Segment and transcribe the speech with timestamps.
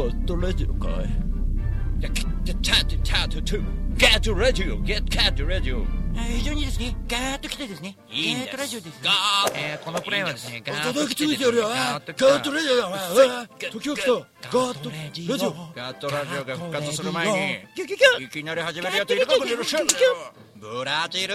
[0.00, 0.92] ゴッドレディオかい
[2.00, 3.62] いや、チャート、チャート、チャート、
[3.96, 5.84] ゲットレディオ、ゲットカットレディオ。
[6.14, 9.00] 非常にですね、ガーッと来てですね、いいんですガーッとラジオですね。
[9.04, 15.74] ガーッえーこのプレイはですね、ガーッと来ててやるよ、ガガーッとレディオだ、時を来た、ガーットレディオ。
[15.76, 17.60] ガットラジオが復活する前
[18.18, 19.92] に、いきなり始めるやついるかもしれませんね
[20.56, 21.34] ブラジル。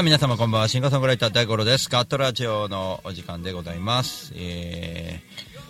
[0.00, 0.68] あ皆様こんばんは。
[0.68, 1.90] シンガーソングライター大五郎です。
[1.90, 5.20] ガットラジオのお時間でございます、え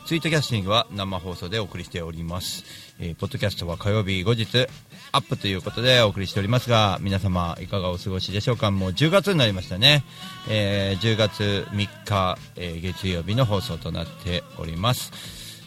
[0.05, 2.63] ー、ツイートキャスティングは生放送でお送りしております、
[3.01, 4.69] えー、ポッドキャストは火曜日後日
[5.11, 8.71] アップということでお送りしておりますが皆様いかがお過ごしでしょうか。
[8.71, 10.05] もう10月になりましたね、
[10.49, 15.11] えー、10月3日、えー月曜日の放送となっております。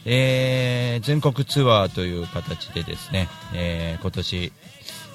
[0.05, 4.53] えー全国ツアーという形でですね、えー今年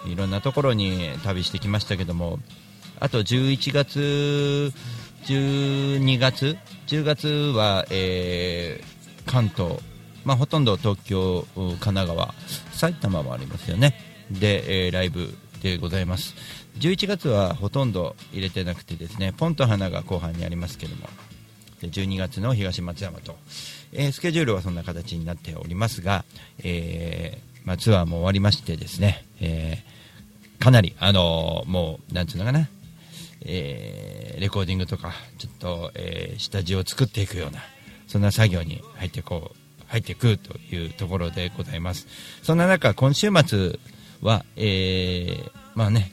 [0.06, 2.40] いろんなところに旅してきましたけども
[3.00, 4.72] あと11月、
[5.26, 8.98] 12月、10月は、えー
[9.30, 9.78] 関東、
[10.24, 12.32] まあ、ほとんど東京、神奈川、
[12.72, 13.94] 埼玉もありますよね、
[14.30, 16.34] で、えーライブでございます。
[16.78, 21.08] 11月はほとんど入れてなくてですね、ポンと花が後半にありますけども、
[21.82, 23.36] で12月の東松山と、
[23.92, 26.24] えースケジュールはそんな形になっておりますが、
[26.64, 29.98] えーまあ、ツアーも終わりましてですね、えー
[30.58, 32.68] かなり、あのもう、なんていうのかな、
[33.50, 37.60] えーレコーディングとか、ちょっと、えー下地を作っていくような、
[38.06, 39.56] そんな作業に入ってこう、
[39.88, 42.06] 入っていくというところでございます。
[42.42, 43.78] そんな中、今週末
[44.20, 46.12] は、えーまあね、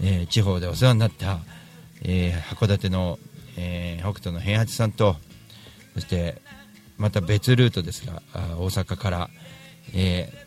[0.00, 1.40] えー地方でお世話になった、
[2.02, 3.18] えー函館の、
[3.56, 5.16] えー北斗の平八さんと、
[5.94, 6.42] そして、
[6.98, 9.30] また別ルートですが、大阪から、
[9.94, 10.46] えー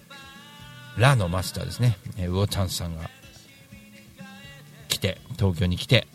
[1.02, 3.10] ラのマスターですね、えーウオタンさんが
[4.88, 6.08] 来て、東京に来て、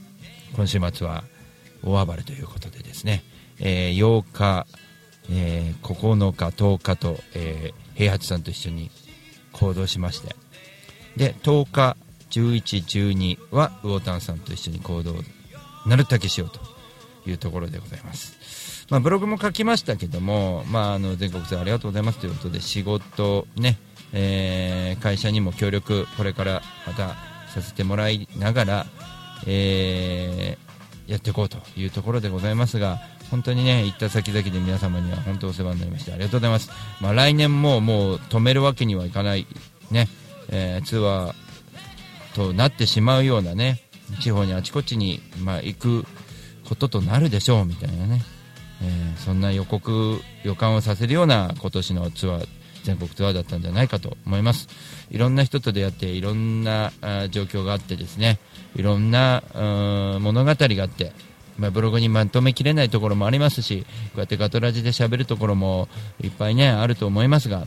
[0.54, 1.24] 今週末は
[1.82, 3.24] 大暴れということでですね、
[3.58, 4.66] えー8日、
[5.30, 8.90] えー9日、10日と、えー平八さんと一緒に
[9.52, 10.34] 行動しまして、
[11.16, 11.96] で、10日、
[12.30, 15.14] 11、12は魚丹さんと一緒に行動
[15.86, 16.60] なるたけしようと
[17.30, 18.86] いうところでございます。
[18.90, 23.78] まあ、ブログも書きましたけども、まあ、あの全国ツアーありがとうございますということで仕事ね、
[24.12, 27.14] えー会社にも協力これからまた
[27.52, 28.86] させてもらいながら、
[29.46, 30.64] えー
[31.06, 32.98] やっていこうというところでございますが
[33.30, 39.46] 本当にね行った先々で皆様には本当お世話になりましてありがとうございます、まあ、来年ももう止めるわけにはいかない
[39.90, 40.08] ね、
[40.48, 41.34] えーツアー
[42.34, 43.80] となってしまうようなね
[44.20, 46.04] 地方にあちこちに、まあ、行く
[46.68, 48.22] こととなるでしょうみたいなね、
[48.82, 52.48] えーそんな予告予感をさせるような今年のツアー
[52.84, 54.68] 全国ツアーだったんじゃないかと思います。
[55.10, 56.92] いろんな人と出会っていろんな
[57.30, 58.38] 状況があってですね
[58.76, 59.42] いろんな
[60.20, 61.12] 物語があって
[61.56, 63.86] まあ、ブログにまとめきれないところもありますしこ
[64.16, 65.88] うやってガトラジで喋るところも
[66.20, 67.64] いっぱいねあると思いますが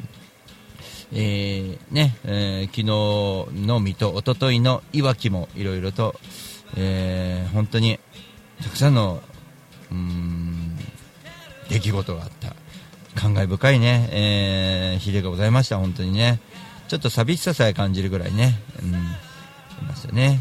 [1.14, 6.16] えーねえー昨日の水戸、一昨日のいわきもいろいろと、
[6.76, 8.00] えー本当に
[8.62, 9.22] たくさんの
[9.90, 10.78] うん
[11.70, 12.56] 出来事があった。
[13.18, 16.40] 感慨深いね、えー日でございました、本当にね。
[16.88, 18.94] ちょっと寂しささえ感じるぐらいね、うん、い
[19.88, 20.40] ましたね。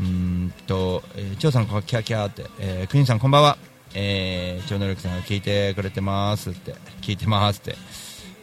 [0.00, 3.58] うーんと、えー、さん、キャーキャーって、えー、クイーンさん、こんばんは、
[3.94, 7.76] えー、超能力さんが聞いてくれてますって、聞いてますって、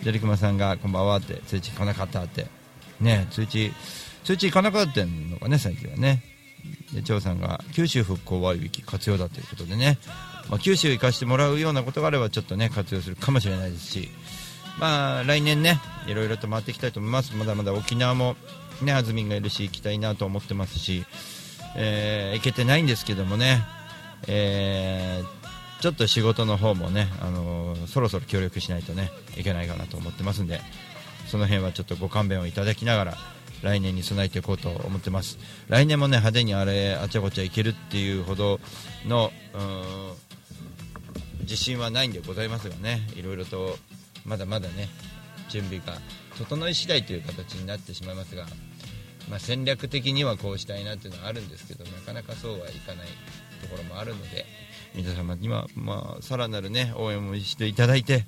[0.02, 2.48] ジョリクマさんがこんばんはって、通知来なかったって、
[3.02, 3.74] ね、通知、
[4.24, 6.24] 通知来なかったのかね、最近はね。
[6.94, 9.98] で、張さんが、九州復興割引活用だということでね、
[10.50, 14.10] まあ、九州行かしてもらうようなことがあれば、ちょっとね、活用するかもしれないですし、
[14.80, 17.36] まあ、来年ね、いろいろと回っていきたいと思います。
[17.36, 18.36] まだまだ沖縄も、
[18.82, 21.06] ね、あずみがいるし、行きたいなと思ってますし、
[21.76, 23.64] えー行けてないんですけどもね、
[24.28, 25.40] えー
[25.82, 30.62] ちょっと仕事の方もね、あのーそろそろ協力しないとね、いけないかなと思ってますんで、
[31.28, 33.18] その辺はちょっとご勘弁をいただきながら、
[33.62, 35.38] 来年に備えていこうと思ってます
[35.68, 38.60] 来年もね派手にあれあちゃこちゃいけるっていうほど
[39.06, 40.14] のうん
[41.50, 43.78] 自信はないんでございますがねいろいろと
[44.26, 44.88] まだまだね
[45.50, 46.00] 準備が
[46.38, 48.46] 整い次第という形になってしまいますが、
[49.30, 53.08] まあ、戦略的にはこうしたいなっていうのはあるんですけどなかなかそうはいかない
[53.62, 54.46] ところもあるので
[54.94, 58.26] 皆様には、まあ、さらなる、ね、応援もしていただいて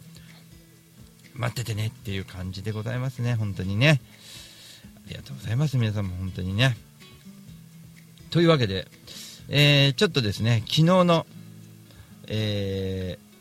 [1.33, 4.01] 待っててねっていう感じでございますね、本当にね。
[4.97, 6.77] ありがとうございます、皆様、本当にね。
[8.29, 8.87] というわけで、
[9.49, 11.25] えーちょっとですね、昨日の、
[12.33, 13.31] えー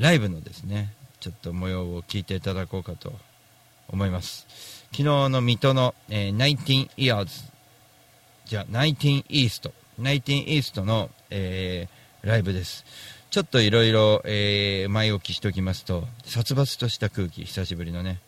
[0.00, 3.12] ライブのですね、ちょっと模様を聞いていただこうかと
[3.88, 4.46] 思います。
[4.92, 7.28] 昨日の水戸の、えー、19 years
[8.46, 9.70] じゃあ19 east
[10.00, 12.84] 19 east の、えーライブです。
[13.30, 18.20] ちょっといろいろ前置きしておきますと殺伐とした空気久しぶりのね、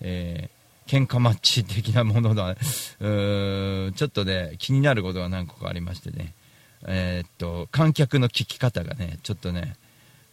[0.00, 0.56] えー
[0.88, 2.50] 喧嘩マッチ的なものだ。
[2.50, 6.32] うーんちょっとね気になることが何個かありましてね。
[6.86, 9.76] えーっと観客の聞き方がねちょっとね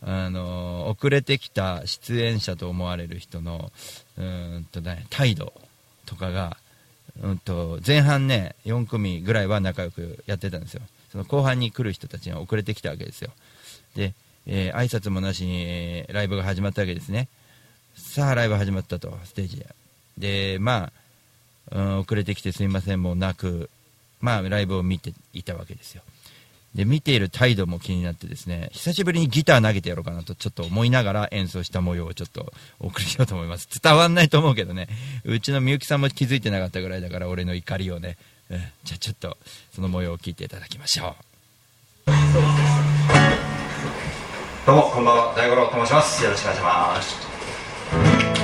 [0.05, 3.71] あの遅れてきた出演者と思われる人の
[4.17, 5.53] うんと、ね、態度
[6.05, 6.57] とかが、
[7.21, 10.81] うん、と前半ね4組ぐらいは仲良くやってたんですよ。
[11.11, 13.31] その後半に来る人たちが遅れてきたわけですよ。
[13.95, 14.13] で、
[14.45, 17.29] えー挨拶もなしに、ライブが始まったわけですね。
[17.95, 19.65] さあライブ始まったとステージ
[20.17, 20.91] でま
[21.71, 23.69] あ、うん、遅れてきてすいませんもなく。
[24.19, 26.01] まあライブを見ていたわけですよ。
[26.75, 33.67] で見ている態度も気になってですね久しぶりにギター投げてやろうかなとちょっと思いながら演奏した模様をちょっとお送りしようと思います。
[33.81, 34.87] 伝わんないと思うけどね。
[35.23, 38.17] うちのみゆきさんも気づいてなかったぐらいだから俺の怒りをね、
[38.49, 39.37] うんじゃあちょっと
[39.73, 41.15] その模様を聞いていただきましょ
[42.07, 42.11] う。
[44.65, 45.33] どうもこんばんは。
[45.35, 46.23] 大五郎と申します。
[46.23, 47.01] よろしくお願いしま
[48.39, 48.42] す。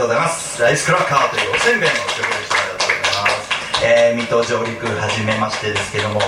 [0.00, 0.62] とうございます。
[0.62, 6.20] ライスクラッカーというおせんべいの曲でしたありがとうございます、えー、水戸上陸はじめましてですけども、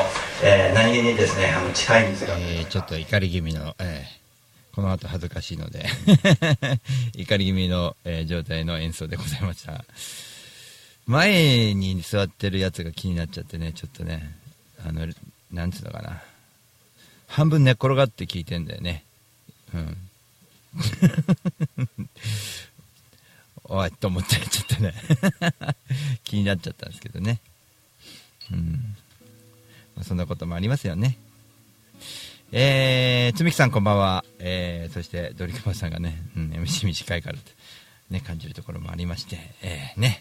[0.45, 4.23] えー、何気にですねあの近いんですが、えーちょっと怒り気味の、えー
[4.75, 5.85] この後恥ずかしいので。
[7.14, 9.85] 怒り気味の、えー状態の演奏でございました。
[11.07, 14.35] 前に座ってるやつが気になっちゃってねちょっとね
[14.87, 15.07] あの
[15.50, 16.23] なんつうのかな。
[17.26, 19.05] 半分寝っ転がって聞いてんだよね。
[19.75, 19.97] うん。
[23.75, 24.93] おいと思ってちょっとね。
[26.25, 27.41] 気になっちゃったんですけどね。
[28.52, 28.97] うん、
[29.97, 31.17] まあ、そんなこともありますよね。
[32.52, 37.50] えー、つみきさんこんばんは、えー、そしてドリクマさんがね、うん、MC 短いからって、
[38.11, 40.21] ね、感じるところもありまして、えー、ね、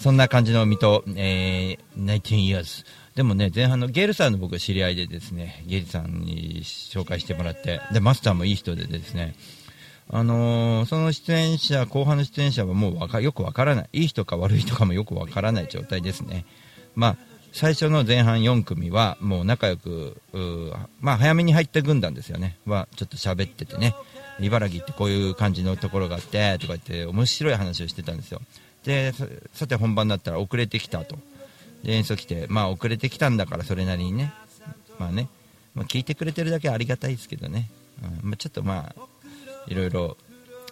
[0.00, 2.86] そんな感じの水戸、えー、19 years。
[3.14, 9.34] でもね、前半のゲールさんの僕知り合いでですね、ゲールさんに紹介してもらって、で、マスターもいい人でですね、
[10.14, 13.88] あのーその出演者、後半の出演者はもうわかよくわからない。
[13.92, 16.44] いい人か悪い人かもよくわからない状態ですね。
[16.94, 17.16] まあ、
[17.52, 20.20] 最初の前半4組はもう仲良く、
[21.00, 22.58] まあ早めに入った軍団ですよね。
[22.66, 23.94] はちょっと喋っててね、
[24.38, 28.42] 茨城ってこういう感じのところがあってとか言って面白い話をしてたんですよ。
[28.84, 29.12] で、
[29.54, 31.16] さて本番になったら遅れてきたと。
[31.84, 34.32] で、演奏来て、まあ遅れてきたんだからそれなりにね、
[34.98, 35.28] まあね、
[35.74, 37.70] まあ、聞いてくれてるだけありがたいですけどね、
[38.22, 39.02] うんまあ、ちょっとまあ、
[39.66, 40.16] いろいろ、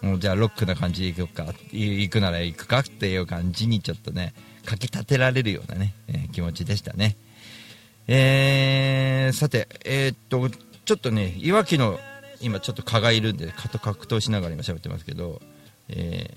[0.01, 4.33] もうじゃあロックな感じで行くか、行くなら行くかっていう感じにちょっとね、
[4.65, 7.17] かき立てられるようなね、えー気持ちでしたね。
[8.07, 10.49] えー、さて、えーっと、
[10.85, 11.99] ちょっとね、いわきの、
[12.41, 15.41] 今ちょっと蚊がいるんで、蚊と格闘しながら今喋ってますけど、
[15.89, 16.33] え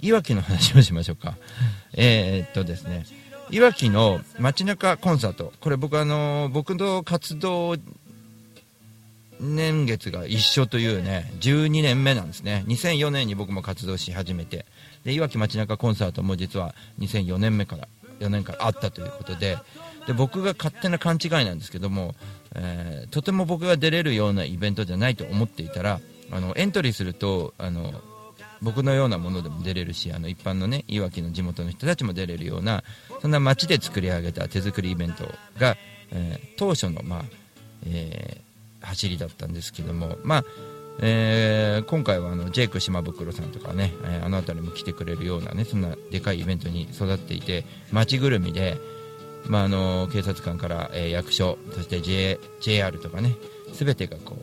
[0.00, 1.36] ー、いわきの話をしましょうか。
[1.94, 3.04] えーっとですね、
[3.50, 7.76] いわきの街中コンサート、これ僕あの僕の活動
[9.40, 12.64] 年月が一緒というね、12年目なんですね。
[12.68, 14.66] 2004年に僕も活動し始めて、
[15.04, 17.88] で、いわき街中コンサートも実は2004年目から、
[18.20, 19.56] 4年からあったということで、
[20.06, 22.14] で、僕が勝手な勘違いなんですけども、
[22.54, 28.00] えーとても僕が出れるようなイベントじゃないと思っていたら、あの、エントリーすると、あの、
[28.62, 32.84] 僕のようなものでも出れるしあの一般のねいわきの地元の人たちも出れるような
[33.22, 35.24] そんな街で作り上げた手作りイベント
[35.58, 35.78] が、
[36.10, 37.24] えー当初の、まあ
[37.86, 38.49] えー
[38.80, 40.44] 走りだったんですけども、まあ
[41.02, 48.76] えー今回はあのジェイク島袋さんとかね、えーあの辺りも来てくれるようなねそんなでかいイベントに育っていて街ぐるみで、
[49.46, 53.34] まあ、あの警察官から、えー役所そして J JR とかね
[53.72, 54.36] 全てがこ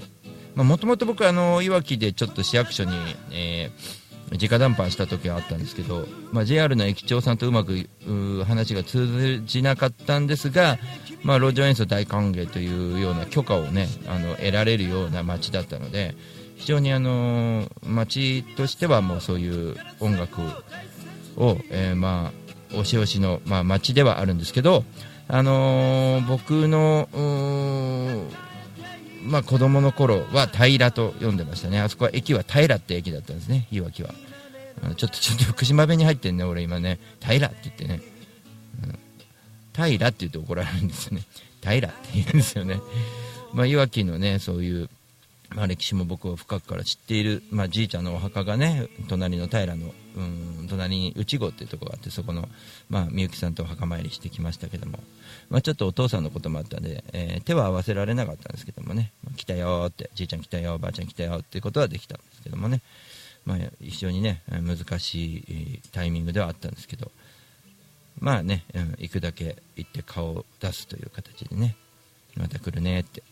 [0.56, 2.92] うもともと僕あのいわきでちょっと市役所に、
[3.32, 10.78] えー直談判した時はあったんですけど、まあ、JR の駅長さんとうまくう話が通じなかったんですが、
[11.24, 16.16] まあ、路上演奏大歓迎というような許可をねあの得られるような街だったので
[16.56, 20.42] 非常にあの街としてはもうそういう音楽
[21.36, 24.84] を、えーまあ押し押しの、まあ、街ではあるんですけど、
[25.28, 27.08] あのー僕の
[29.24, 31.80] まあ、子供の頃は平と読んでましたね。
[31.82, 33.68] あそこは駅は平って駅だったんですね。
[33.72, 34.10] いわきは
[34.96, 37.00] ちょっとちょっと福島弁に入ってんね俺今ね。
[37.20, 38.02] 平って言ってね、
[39.86, 41.24] 平って言うと怒られるんですよね。
[41.62, 42.80] 平って言うんですよね。
[43.54, 44.90] まあいわきのねそういう
[45.56, 52.50] まあ、歴史も僕は深くから知っている、まあ、じいちゃんのお墓がね隣の平の、うん、隣に内郷っていうところがあってそこの、
[52.90, 55.00] まあ、みゆきさんとお墓参りしてきましたけども、
[55.50, 62.82] まあ、ちょっとお父さんのこともあったんで、えー手は合わせられなかったんですけどもね、まあ来たよってじいちゃん来たよおばあちゃん来たよっていうことはできたんですけどもね、
[63.46, 67.10] まあ、非常にね難しいタイミングではあったんですけど。
[68.20, 71.76] まあね、うん行くだけ行って顔を出すという形でね。
[72.36, 73.22] また来るねって。
[73.22, 73.28] うん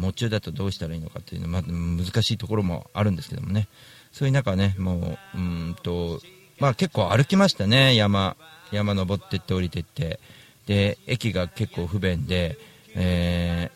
[0.00, 3.68] 夢中だとどうしたらいいのかっていうのは、まあ、難しいところもあるんですけどもね。
[4.12, 6.20] そういう中ねもううんと、
[6.58, 7.94] まあ、結構歩きましたね。
[7.94, 8.36] 山
[8.72, 10.20] 山登ってって降りてって。
[10.66, 12.58] で駅が結構不便で、
[12.94, 13.70] え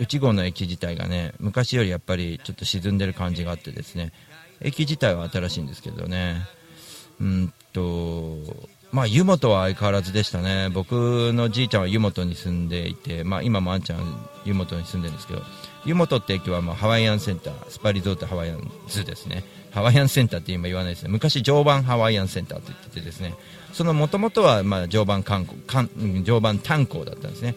[0.00, 4.12] ー、内郷の駅自体がね昔よりやっぱりちょっと沈んでる感じがあってですね。
[4.60, 6.42] 駅自体は新しいんですけどね。
[7.20, 8.38] うんと
[8.92, 10.70] まあ湯本は相変わらずでしたね。
[10.72, 15.42] 僕のじいちゃんは湯本に住んでいて、まあ、今もあんちゃん湯本に住んでるんですけど
[15.84, 19.44] 湯本って駅はまあハワイアンセンタースパリゾートハワイアンズですね。
[19.72, 21.10] ハワイアンセンターって今言わないですね。
[21.10, 23.34] 昔常磐ハワイアンセンターって言っててですね。
[23.72, 25.90] そのもともとはまあ常磐観光観
[26.24, 27.54] 常磐炭鉱だったんですね。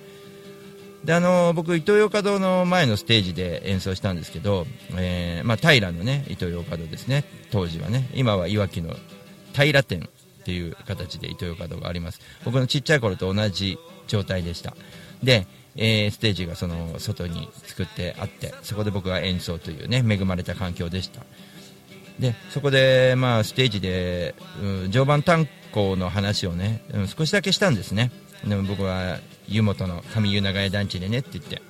[1.04, 4.68] であの僕、イトーヨーカドーの前のステージで演奏したんですけど、
[4.98, 7.24] えーまあ、平のねイトーヨーカドーですね。
[7.52, 8.10] 当時はね。
[8.14, 8.96] 今はいわきの
[9.54, 10.10] 平店。
[10.50, 12.20] っていう形でイトーヨーカドーがあります。
[12.44, 13.78] 僕のちっちゃい頃と同じ
[14.08, 14.76] 状態でした。
[15.22, 21.22] で、えーステージがその外に作ってあってそこで僕が演奏というね恵まれた環境でした。
[22.18, 28.12] でそこで、まあ、ステージで、うん常磐炭鉱の話をね、うん少しだけしたんですね。
[28.44, 31.62] でも僕は湯本の上湯長屋団地でねって言って。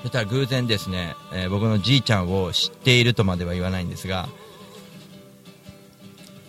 [0.00, 4.30] そしたら偶然ですね、えー僕のじいちゃんを知っているとまでは言わないんですが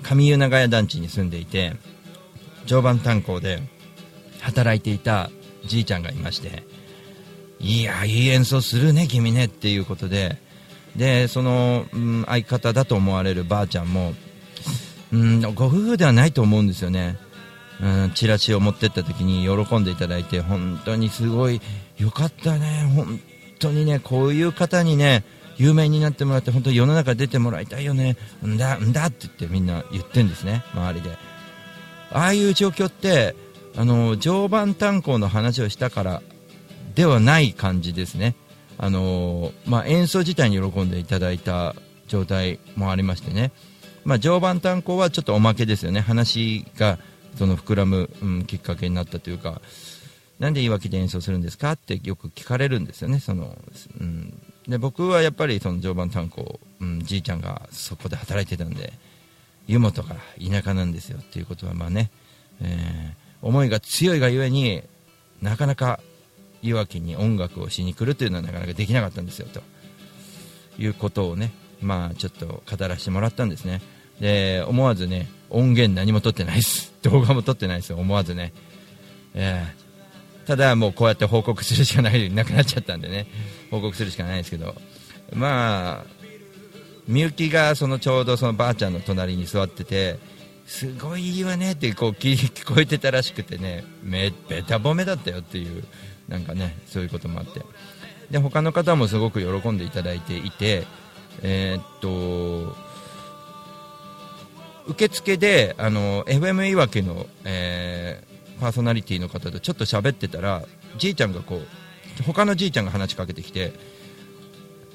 [0.03, 1.75] 上湯長屋団地に住んでいて
[2.65, 3.61] 常磐炭鉱で
[4.39, 5.29] 働いていた
[5.65, 6.63] じいちゃんがいまして
[7.59, 10.37] いやいい演奏するね君ねっていうことで
[10.95, 14.13] でその、うん相方だと思われるばあちゃんも、
[15.13, 17.17] うん、ご夫婦ではないと思うんですよね、
[17.81, 21.61] うん、チラシを持ってった時に喜んでいただいて本当にすごい
[21.97, 23.19] よかったね本
[23.59, 25.23] 当にねこういう方にね
[25.61, 28.17] 有名になってもらって本当に世の中出てもらいたいよね。
[28.43, 30.63] んだんだって言ってみんな言ってるんですね。
[30.73, 31.11] 周りで。
[32.11, 33.35] ああいう状況って
[33.77, 36.21] あの常磐炭鉱の話をしたから
[36.95, 38.35] ではない感じですね。
[38.79, 41.75] あのまあ、演奏自体に喜んでいただいた
[42.07, 43.51] 状態もありましてね、
[44.03, 45.99] まあ、常磐炭鉱はちょっとおまけですよね。
[45.99, 46.97] 話が
[47.37, 49.61] その膨らむ、うん、きっかけになったというか。
[50.39, 53.19] なんでいわきで演奏するんですかってよく聞かれるんですよね。
[53.19, 53.55] その、
[53.99, 54.33] うん、
[54.67, 58.93] で僕はやっぱりその常磐炭鉱、うん、じいちゃんがそこで働いてたんで
[59.67, 62.11] 湯本が田舎なんですよっていうことはまあね、
[62.61, 64.83] えー思いが強いがゆえに
[65.41, 65.99] なかなか
[66.61, 69.61] いわきに音楽をしに来るというのはなかなかできなかったんですよと。
[70.77, 73.81] いうことをねまあちょっと語らせてもらったんですね。
[74.19, 76.93] で思わずね音源何も撮ってないです。
[77.01, 77.93] 動画も撮ってないです。
[77.93, 78.53] 思わずね。
[79.33, 79.90] えー
[80.45, 83.27] ただもうこうやって報告するしかないなくなっちゃったんでね。
[83.69, 84.75] 報告するしかないんですけど。
[85.33, 86.21] まあ
[87.07, 90.19] みゆきがそのちょうどそのばあちゃんの隣に座ってて
[90.65, 95.83] すごいいいわねってこう聞 聞こえてたらしくてねめべた褒めだったよっていう
[96.27, 97.61] なんかねそういうこともあって。
[98.29, 100.85] で他の方もすごく喜んでいただいていて
[101.41, 102.77] えーっと
[104.87, 108.30] 受付であの FM いわきの、えー
[108.61, 110.63] パーソナリティの方とちょっと喋ってたら
[110.97, 113.73] じいちゃんがこう他のじいちゃんが話しかけてきて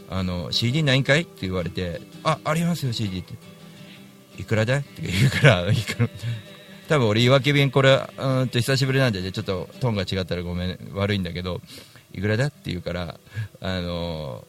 [0.08, 3.34] あの CD ないんかいって言われてあありますよ CD って。
[4.38, 6.08] いくらだって言うからいくら
[6.88, 11.60] 多分俺言いわき便これうんと久しぶりなんでねちょっとトーンが違ったらごめん悪いんだけど
[12.12, 13.18] いくらだって言うから
[13.60, 14.44] あの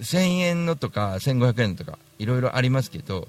[0.00, 3.28] 1000円のとか1500円のとかいろいろありますけど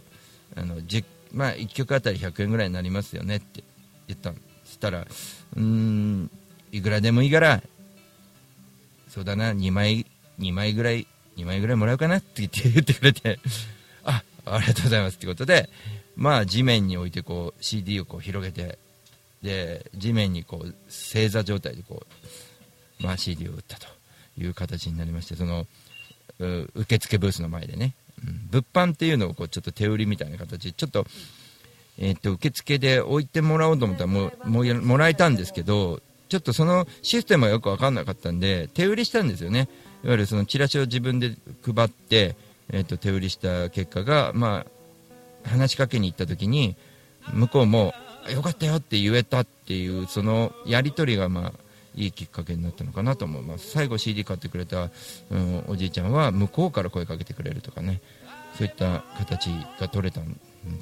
[0.55, 3.61] あの10まあ、1曲あたり100円ぐらいになりますよねって
[4.07, 4.37] 言ったの。
[4.65, 6.31] そしたらうーん
[6.71, 7.61] いくらでもいいから
[9.09, 10.05] そうだな2枚
[10.39, 13.39] 2枚ぐらい2枚ぐらいもらうかなって言って言ってくれて
[14.03, 15.69] あありがとうございますってことで
[16.15, 18.77] まあ地面に置いてこう CD をこう広げて
[19.41, 22.05] で地面にこう正座状態でこ
[22.99, 23.87] う、まあ、CD を打ったと
[24.37, 25.67] いう形になりましてその
[26.73, 27.93] 受付ブースの前でね、
[28.27, 31.05] うん物販っていうのをこうちょっと手売りみたいな形でちょっと,、
[31.97, 39.69] えっと受付で置いてもらおうと思ったらもももらえたんですけどちょっとそのシステムはよく分かんなかったんで手売りしたんですよね。
[40.03, 42.35] いわゆるそのチラシを自分で配って、
[42.69, 44.65] えっと手売りした結果がま
[45.45, 46.75] あ話しかけに行った時に
[47.33, 47.93] 向こうも
[48.29, 51.53] 「よかったよ」って言えたっていうそのやり取りがまあ
[51.95, 53.69] いいきっかけになったのかなと思います。
[53.71, 54.89] 最後 CD 買ってくれた、
[55.31, 58.01] うん、おじいちゃんは向こうから声かけてくれるとかね。
[58.57, 60.21] そういった形が取れた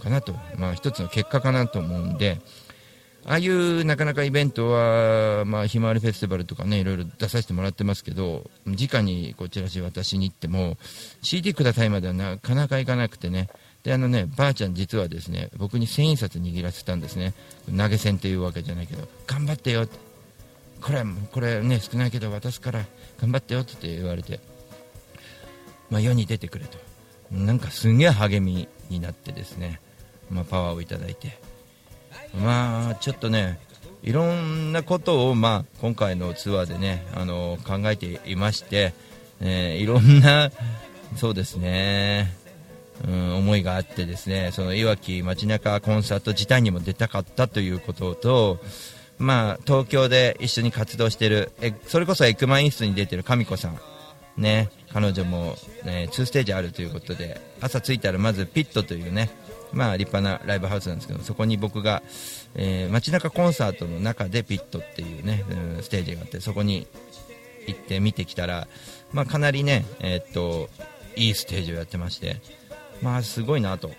[0.02, 2.40] かなと、まあ、一つの結果かなと思うんで
[3.26, 10.78] ああいうなかなかイベントは、まあ、ひまわりフェスティバルとかねいろいろ出させてもらってますけど直にこうチラシ渡しに行っても
[11.22, 13.50] CD くださいまではなかなかいかなくてね。
[13.84, 17.34] であのねばあちゃん実はですね僕に千円札握らせたんですね。
[17.78, 19.98] 投げ銭っていうわけじゃないけど頑張ってよって。
[20.82, 22.86] これこれね少ないけど渡すから
[23.22, 24.42] 頑張ってよって言われて、
[25.90, 26.78] まあ、世に出てくれと。
[27.32, 29.80] なんかすげえ励みになってですね、
[30.30, 31.38] まあ、パワーをいただいて
[32.34, 33.60] まあちょっとね
[34.02, 38.94] いろんなことを、まあ、今回のツアーでねあの考えていまして、
[39.40, 40.52] えーいろんな
[41.16, 42.44] そうですね
[43.06, 48.60] うん、思いがあってですねそのいわき街中コンサート自体にも出たかったということと、
[49.18, 53.80] まあ、東京で一緒に活動しているえそれこそエクマインスに出てる神子さん、
[54.38, 59.30] ね、彼女も、ね、2ステージあるということで朝着いたらまずピットというね、
[59.72, 62.02] まあ、立派なライブハウスなんですけどそこに僕が、
[62.56, 65.46] えー街中コンサートの中でピットっていうね、
[65.78, 66.88] うんステージがあってそこに
[67.68, 68.68] 行って見てきたら、
[69.12, 70.70] まあ、かなりね、えーっと
[71.16, 72.38] いいステージをやってまして。
[73.04, 73.92] まあすごいなと。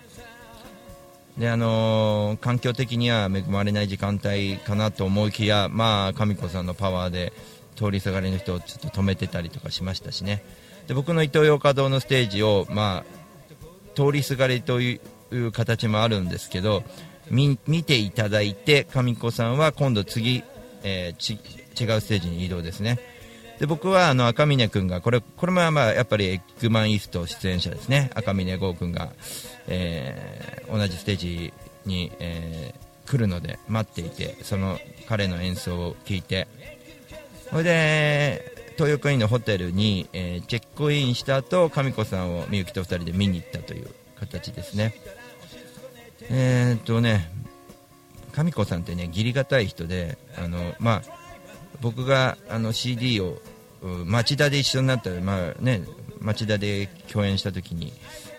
[1.37, 7.33] であのー環境的には恵まれない時間帯かなと思いきや、まあ、神子さんのパワーで
[7.75, 10.43] 通りすがりの人をちょっと止めてたりとかしましたしね。
[10.87, 14.99] で僕のイトーヨーカ堂のステージを、まあ、通りすがりとい
[15.31, 16.83] う形もあるんですけど
[17.29, 20.43] 見ていただいて上子さんは今度次、
[20.83, 22.99] えー違うステージに移動ですね。
[23.59, 28.11] で僕はあの赤嶺君がこれこれもまあやっぱりエッグマンイースト出演者ですね。
[28.15, 29.11] 赤嶺剛君が、
[29.67, 31.53] えー同じステージ
[31.85, 36.47] に、えー来るので待っていてその彼の演奏を聞いて
[37.55, 43.87] それで東横インのホテルに、えーチェックインした後上子さんをみゆきと2人で見に行ったという
[44.19, 44.93] 形ですね。
[46.23, 47.31] えーっとね
[48.33, 51.01] 上子さんってね義理がたい人であのまあ
[51.79, 53.37] 僕があの CD を
[54.05, 55.85] 町田で一緒になったまあね
[56.19, 57.93] 町田で共演した時に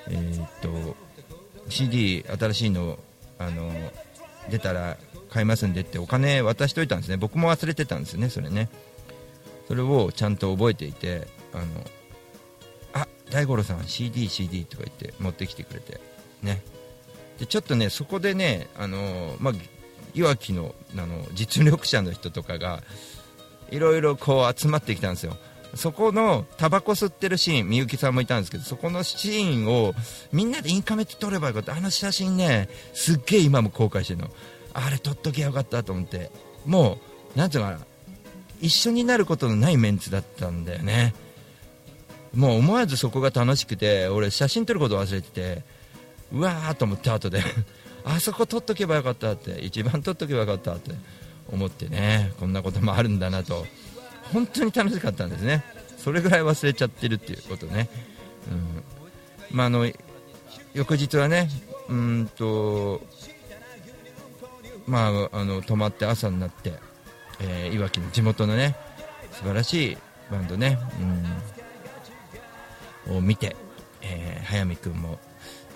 [0.08, 0.94] えーっと
[1.70, 2.98] CD 新しいの
[3.38, 3.72] あの
[4.50, 4.98] 出たら
[5.30, 7.16] 買いますんでってお金渡しといたんですね。
[7.16, 8.68] 僕も忘れてたんですよねそれね。
[9.68, 11.64] それをちゃんと覚えていてあの
[12.92, 16.00] あ大五郎さん CDCD CD とか言って持ってきてくれて
[16.42, 16.62] ね。
[17.38, 19.54] でちょっとねそこでねあのまあ
[20.14, 22.82] いわきのあの実力者の人とかが
[23.70, 25.36] いろいろこう集まってきたんですよ。
[25.74, 29.94] そこのタバコ吸ってるシーンみゆきさんもいたんですけどそこのシーンを
[30.32, 31.74] みんなでインカメって撮ればよかった。
[31.74, 34.30] あの写真ねすっげえ今も後悔してるの。
[34.72, 36.30] あれ撮っときゃよかったと思って。
[36.64, 36.98] も
[37.34, 37.86] うなんていうのかな
[38.60, 41.14] 一緒になることのないメンツだったんだよね。
[42.34, 45.62] もう思わずそこが楽しくて俺写真撮ること忘れてて
[46.32, 47.42] うわーと思って後で
[48.04, 50.90] あそこ撮っとけばよかったって一番撮っとけばよかったって
[51.50, 53.66] 思ってねこんなこともあるんだなと
[54.32, 55.64] 本当に楽しかったんですね。
[55.98, 57.88] それぐらい忘れちゃってるっていうことね、
[58.50, 59.56] うん。
[59.56, 59.90] まあ、あの
[60.74, 61.48] 翌日はね
[61.88, 63.00] うんと
[64.86, 66.74] まああの泊まって朝になって、
[67.40, 68.76] えーいわきの地元のね
[69.32, 69.98] 素晴らしい
[70.30, 70.78] バンドね、
[73.08, 73.56] うん、を見て、
[74.02, 75.18] えー早見君も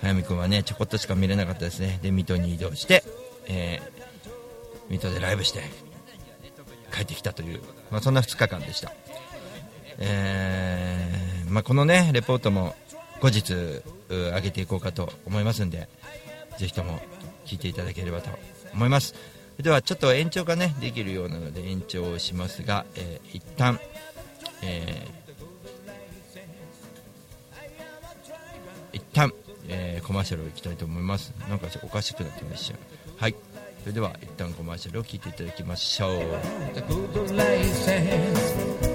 [0.01, 1.99] 早見君はねちょこっとしか見れなかったですね。
[2.01, 3.03] で水戸に移動して、
[3.47, 4.01] えー
[4.89, 5.61] 水戸でライブして
[6.93, 8.91] 帰ってきたという、まあ、そんな2日間でした、
[9.97, 12.75] えーまあ、このねレポートも
[13.21, 13.53] 後日
[14.09, 15.87] 上げていこうかと思いますんで
[16.57, 16.99] ぜひとも
[17.45, 18.29] 聞いていただければと
[18.73, 19.15] 思います。
[19.59, 23.79] ではちょっと延長がねできるようなので延長をしますが、えー一旦、
[24.63, 25.21] えー
[28.93, 29.33] 一旦、
[29.69, 31.33] えーコマーシャルをいきたいと思います。
[31.47, 32.77] なんかちょっとおかしくなってました。
[33.17, 33.35] はい。
[33.81, 36.19] それでは一旦コマーシャルを聞いていただきましょ
[38.87, 38.90] う。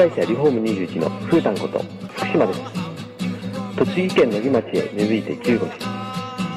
[0.00, 1.78] 会社リフォーム21のふーたんこと
[2.14, 2.60] 福島です
[3.76, 6.00] 栃木県野木町へ根付いて15年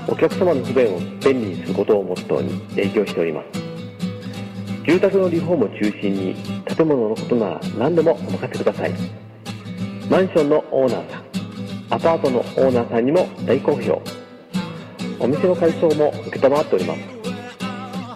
[0.08, 3.48] お客様の不便を便利にすることをモットーに営業しております。
[4.86, 8.94] 住宅のリフォームを中心に建物のことなら何でもお任せください。
[10.10, 11.24] マンションのオーナーさん
[11.90, 14.02] アパートのオーナーさんにも大好評。
[15.20, 17.00] お店の改装も承っております。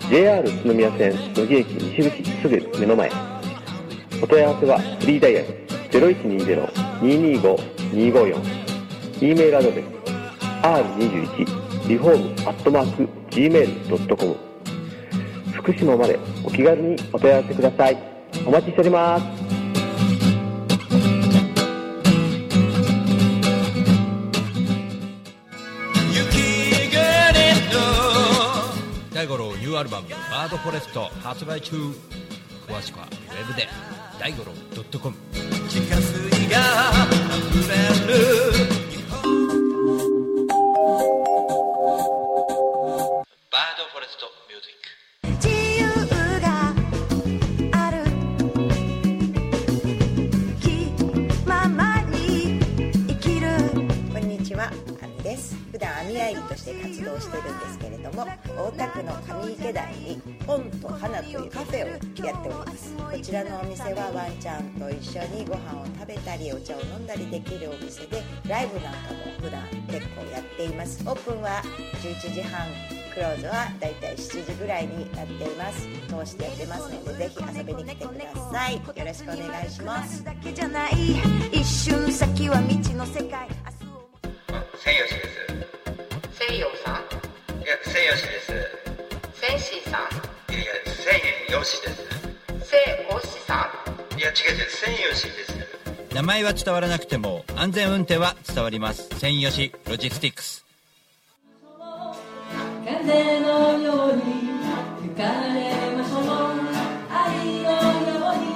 [0.10, 3.27] JR 宇都宮線野木駅西口すぐ目の前。
[4.22, 5.48] お問い合わせはフリーダイヤル
[7.02, 8.42] 0120-225-254
[9.22, 9.86] e メールアドレス
[10.62, 14.48] r21 リフォームアットマーク gmail.com
[15.54, 17.98] 福島までお気軽にお問い合わせください。
[18.46, 19.58] お待ちしております。
[29.60, 31.76] ニューアルバム「バードフォレスト」発売中。
[31.76, 33.68] 詳しくはウェブで。
[34.20, 34.54] 大五郎
[35.00, 35.14] .com
[35.70, 36.60] 地下水が
[37.52, 38.77] 溢れる
[58.78, 59.12] 田区の
[59.42, 62.96] 上池台に本と花というカフェをやっております。
[62.96, 71.04] こちらのお店はワンちゃんと一緒にご飯を食べたりお茶を飲んだりできるお店でライブなんかも普段結構やっています。
[71.08, 71.64] オープンは
[72.04, 72.68] 11時半
[73.14, 78.76] クローズはだいたい7時ぐらいになっています通してやってますのでぜひ遊びに来てください。
[78.76, 80.24] よろしくお願いします。
[81.52, 84.08] 一瞬先は未知の世界明日を
[84.78, 85.22] 千吉で
[86.30, 86.46] す。
[86.46, 87.17] 西洋さん？
[87.68, 88.48] いや千吉です。
[89.34, 90.04] センシーさん。
[90.54, 91.20] いやいや千
[91.62, 92.00] 吉です。
[92.70, 92.78] セ
[93.12, 93.70] オシさ
[94.16, 94.18] ん。
[94.18, 96.16] いや違う違う千吉です。
[96.16, 99.10] 名前は伝わらなくても安全運転は伝わります。
[99.20, 100.66] 専用しロジスティックス。
[102.86, 104.22] 風のように
[105.02, 106.24] 吹かれましょう。
[107.12, 108.48] 愛のように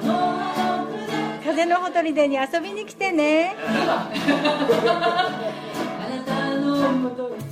[0.00, 3.54] この葉の筆風のほとりでに遊びに来てね。
[3.58, 4.08] あ
[6.08, 7.51] なたのもとに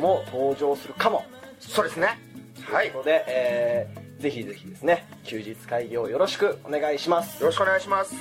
[0.00, 1.24] も登場するかも、
[1.60, 2.18] そうですね。
[2.64, 2.86] はい。
[2.86, 7.40] ということで、えーぜひぜひですね休日会議をよろしくお願いします。
[7.40, 8.14] よろしくお願いします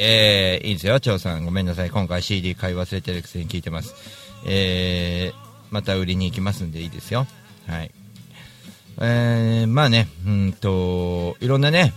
[0.00, 1.44] えー、いいですよ、張さん。
[1.44, 1.90] ごめんなさい。
[1.90, 3.94] 今回 CD 買い忘れてるくせに聞いてます。
[4.46, 5.36] えー、
[5.72, 7.26] また売りに行きますんでいいですよ。
[7.66, 7.90] はい。
[9.00, 11.92] えー、まあね、うんと、いろんなね、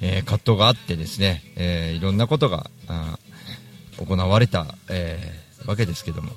[0.00, 3.16] えー葛藤があってですね、えーいろんなことが、あ
[3.98, 6.32] 行われた、えーわけですけども。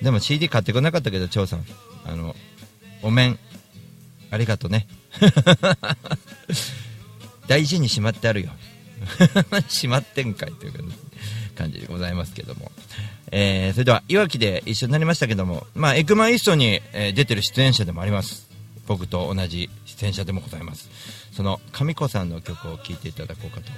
[0.00, 1.64] でも CD 買ってこなかったけど、張さん。
[2.06, 2.34] あの、
[3.02, 3.38] お面、
[4.30, 4.86] ありがとね。
[7.46, 8.50] 大事にしまってあるよ。
[9.68, 10.72] しまってんかいという
[11.54, 12.70] 感じでございますけども、
[13.30, 18.48] えーそれではいわきで一緒になりましたけども、まあ、エクマンイーストに、え出てる出演者でもあります。
[18.86, 20.88] 僕と同じ出演者でもございます。
[21.32, 23.70] その神子さんの曲を聴いていただこうかと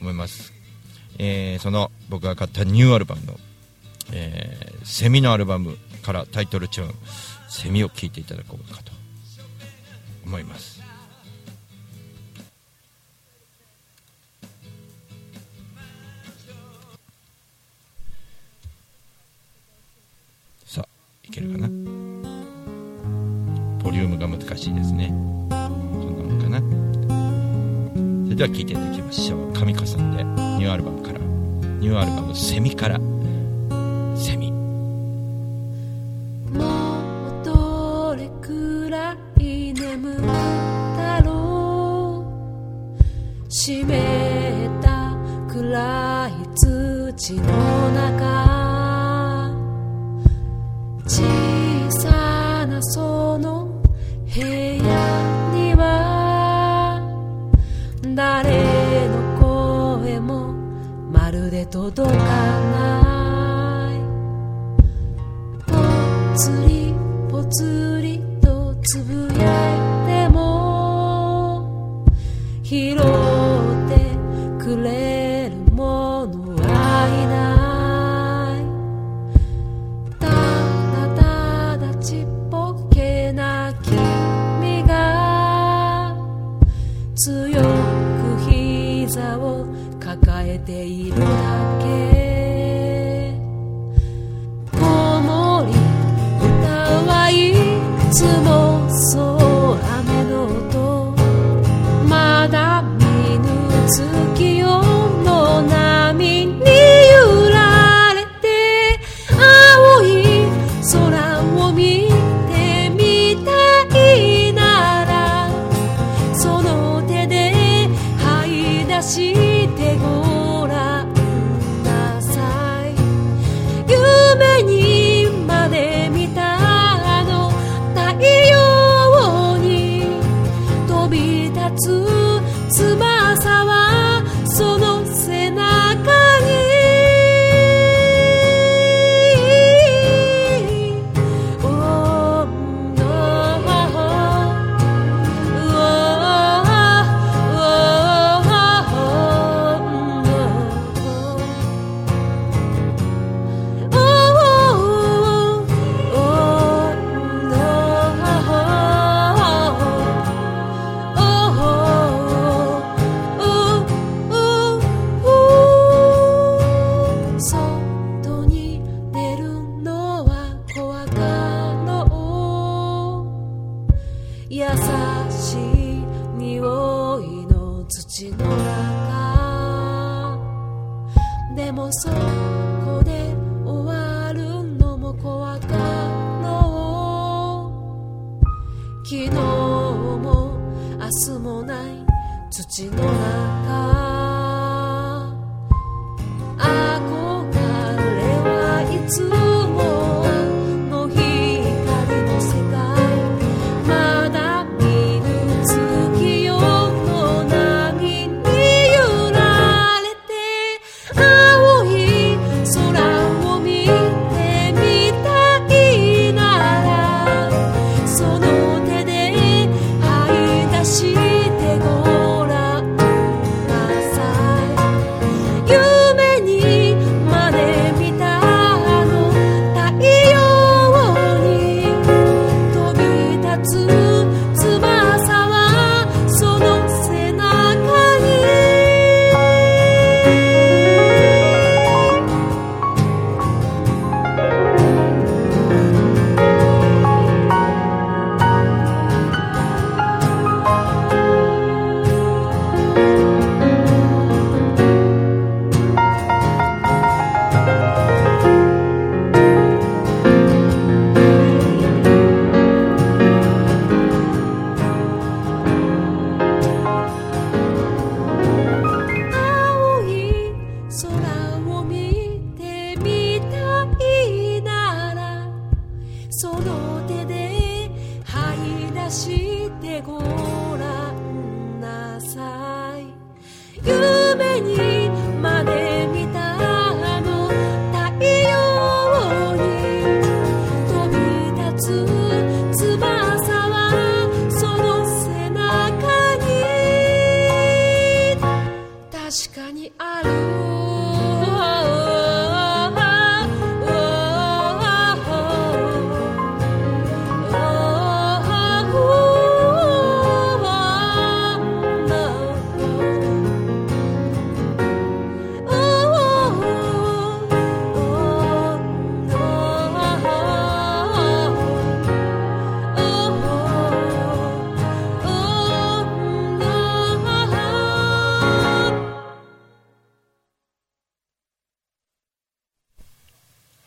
[0.00, 0.52] 思います、
[1.18, 3.40] えーその僕が買ったニューアルバムの、
[4.12, 6.94] えーセミのアルバムからタイトルチューン
[7.48, 8.92] 「セミ」を聴いていただこうかと
[10.24, 10.80] 思います。
[21.30, 21.68] いけるかな。
[23.78, 25.10] ボリュームが難しいですね。
[25.10, 25.58] こんな
[26.24, 26.58] もんかな。
[28.24, 29.52] それでは聴いていただきましょう。
[29.52, 31.20] 神子さんでニューアルバムから。
[31.78, 32.98] ニューアルバム「セミ」から
[34.18, 34.50] 「セミ」
[36.50, 36.58] も
[37.40, 40.16] うどれくらい眠っ
[40.96, 42.24] たろ
[43.48, 43.52] う。
[43.52, 43.86] 湿っ
[44.82, 45.16] た
[45.48, 48.29] 暗い土の中。
[61.90, 62.59] るで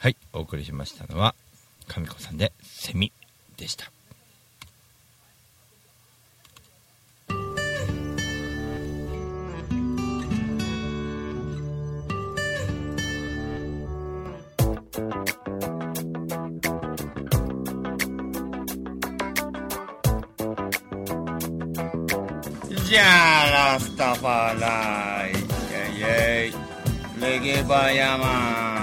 [0.04, 1.34] はい、お送りしましたのは、
[1.88, 3.14] 神子さんで、セミ
[3.56, 3.90] でした。
[22.86, 23.04] じゃ
[23.44, 28.83] あラスタファライイェイイェイレゲバヤマン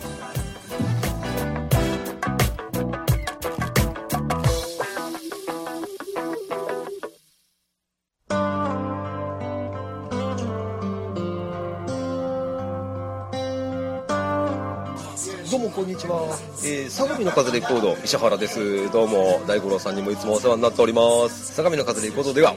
[16.63, 18.91] えー、相模の風レコード石原です。
[18.91, 21.53] どうも大五郎さんにもいつもお世話になっております。
[21.53, 22.55] 相模の風レコードでは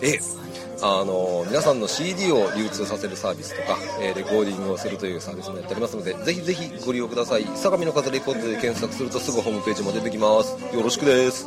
[0.00, 0.40] えー
[0.82, 7.44] あの皆さんの CD を流通させるサービスとか、えーレコーディングをするというサービスもやっておりますのでぜひぜひご利用ください。
[7.54, 10.56] 相模の風レコードで検索するとすぐホームページも出てきます。
[10.74, 11.46] よろしくです。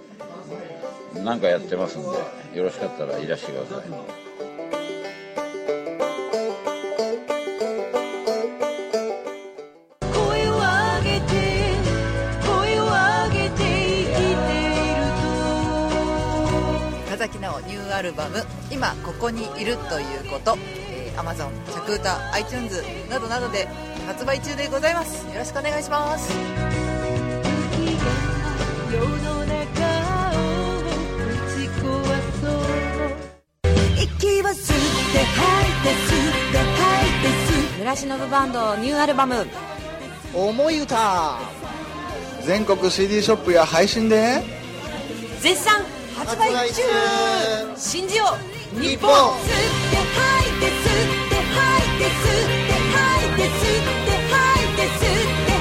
[1.13, 2.07] 何かやってますんで
[2.57, 3.85] よろしかったらいらしてください。
[10.13, 11.75] 声を上げて
[12.45, 14.25] 声を上げて生きてい
[14.95, 15.01] る
[17.09, 20.57] 風木直ニューアルバム「今ここにいるということ」
[20.93, 23.67] えー、Amazon 着歌 iTunes などなどで
[24.07, 25.25] 発売中でございます。
[25.27, 26.31] よろしくお願いします
[34.31, 39.45] 息は吸って吐いて吸って吐いて吸って村忍バンドニューアルバム
[40.33, 41.37] 「思い歌」
[42.45, 44.41] 全国 CD ショップや配信で。
[45.41, 45.83] 絶賛。
[46.15, 46.81] 発売中。
[47.77, 48.35] 信じよ
[48.75, 49.11] う日本。
[49.11, 49.47] 吸っ
[49.91, 55.51] て吐いて吸って吐いて吸って吐いて吸って吐いて吸って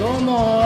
[0.00, 0.65] どうも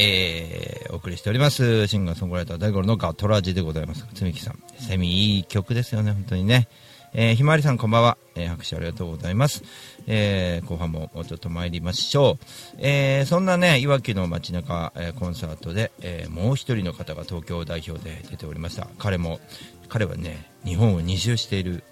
[0.00, 4.06] えー、お送りしております、シンガーソングライター大五郎のガトラジでございます。
[4.14, 6.68] つみきさん、セミいい曲ですよね、本当にね。
[7.14, 8.16] えー、ひまわりさんこんばんは。
[8.36, 9.64] えー、拍手ありがとうございます。
[10.06, 12.44] えー、後半ももうちょっと参りましょう。
[12.78, 18.86] えー、そんなね、いわきの街中、えー、コンサートで、えー、もう一人の方が東京代表で出ておりました。
[18.98, 19.40] 彼も、
[19.88, 21.82] 彼はね、日本を二周している、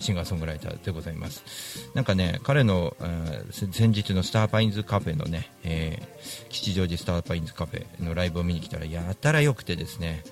[0.00, 1.90] シンガーソングライターでございます。
[1.94, 10.24] なんかね、彼の、えー先日のスターパインズカフェのね、えー吉祥寺スターパインズカフェのライブを見に来たら、やたら良くてですね、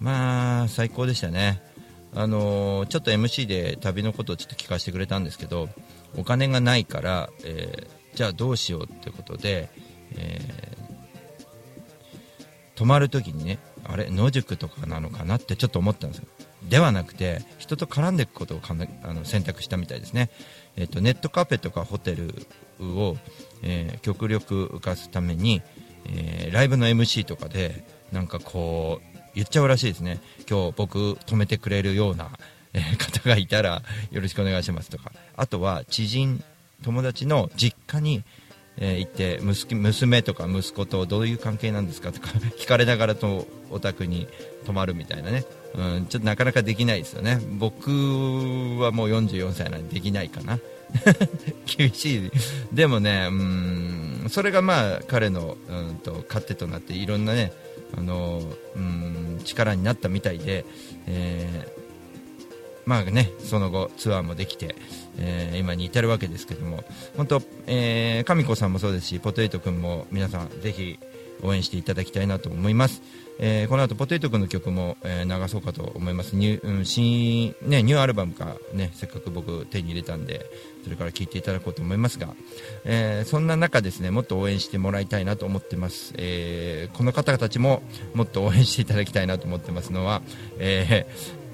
[0.00, 1.62] まあ、最高でしたね。
[2.14, 5.68] あのーちょっと MC で旅のことをちょっと聞かせてくれたんですけど、
[6.16, 9.68] お金がないから、えじゃあどうしようってことで、
[10.16, 10.40] え
[12.74, 16.26] 泊まるときにね、あれ、野宿とかなのかなってちょっと思ったんですよ。
[16.68, 18.60] ではなくて、人と絡んでいくことを
[19.02, 20.30] あの選択したみたいですね。
[20.76, 22.46] えっとネットカフェとかホテル
[22.80, 23.16] を、
[23.62, 25.62] えー極力浮かすために、
[26.06, 30.20] えーライブの MC とかでなんかこう言っちゃうらしいですね。
[30.48, 32.30] 今日僕止めてくれるような、
[32.72, 35.12] えー方がいたらよろしくお願いしますとか。
[35.36, 36.42] あとは知人
[36.82, 38.24] 友達の実家に、
[38.78, 39.38] えー行って
[39.74, 44.26] 娘とか息子とどういう関係なんですかとか聞かれながらとお宅に
[44.66, 45.44] 泊まるみたいなね、
[45.76, 47.40] うん、ちょっとなかなかできないですよね。
[47.58, 47.90] 僕
[48.80, 50.58] はもう44歳なんでできないかな。
[51.66, 52.30] 厳しい。
[52.72, 57.52] でもねうんそれがまあ彼のうんと糧となっていろんなね
[57.96, 58.42] あの
[58.76, 60.64] うん力になったみたいで、
[61.06, 61.84] えー
[62.86, 64.74] まあね、その後ツアーもできて、
[65.18, 66.84] えー今に至るわけですけども
[67.16, 70.98] 本当、えー、神子さんもそうですしポテイト君も皆さんぜひ
[71.42, 73.02] 応援していただきたいなと思います、
[73.38, 76.36] えーこの後ポテイト君の曲も、えー流そうかと思います。
[76.36, 80.46] ニュ,、うん新ね、ニューアルバムか、ね、せっかく僕手に入れたんで
[80.84, 82.34] それから聴いていただこうと思いますが、
[82.84, 87.82] えーそんな中ですねもっと応援してもらいたいなと思ってます、えこの方たちも
[88.14, 90.22] もっと応援していただきたいなと思ってますのは、
[90.58, 91.44] えー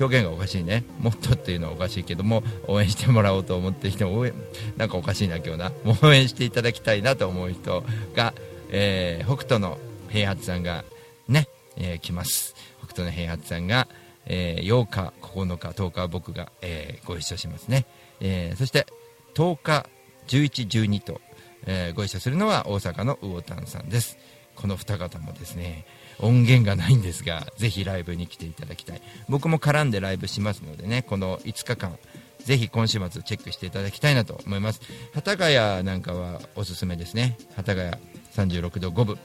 [0.00, 4.34] 表現がおかしいね、もっとっていうのはおかしいけども、応援してもらおうと思ってる人も応援、
[4.76, 5.72] なんかおかしいな、今日な、
[6.02, 7.84] 応援していただきたいなと思う人
[8.16, 8.34] が、
[8.76, 9.78] えー北斗の
[10.10, 10.84] 平八さんが
[11.28, 13.86] ね、えー来ます、北斗の平八さんが、
[14.26, 17.86] えー8日、9日、10日は僕が、えーご一緒しますね、
[18.20, 18.86] えーそして
[19.34, 19.86] 10日、
[20.26, 21.20] 11、12と、
[21.66, 24.18] えーご一緒するのは大阪の魚丹さんです。
[24.56, 25.84] この二方もですね
[26.20, 29.02] 音源がないんですがぜひライブに来ていただきたい。
[29.28, 31.98] 僕も絡んでライブしますのでねこの5日間
[32.38, 34.80] ぜひ今週末チェックしていただきたいなと思います。
[35.12, 37.36] 幡ヶ谷なんかはおすすめですね。
[37.56, 37.90] 幡ヶ谷
[38.34, 39.18] 36度5分、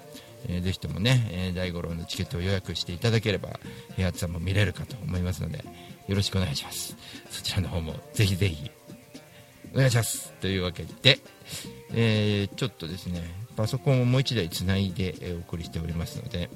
[0.48, 3.60] えーぜひともね、え大五郎のチケットを予約していただければ
[3.96, 5.64] 平八さんも見れるかと思いますので
[6.08, 6.96] よろしくお願いします。
[7.30, 8.72] そちらの方もぜひぜひ
[9.74, 10.32] お願いします。
[10.42, 11.20] というわけで、
[11.94, 13.24] えーちょっとですね
[13.56, 16.50] パソコンをもう一台つないで、お送りしておりますので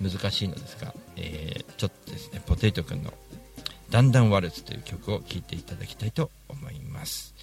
[0.00, 3.12] 難しいのですが、えーちょっとですねポテト君の
[3.90, 7.34] 「だんだんワルツ」という曲を聴いていただきたいと思います。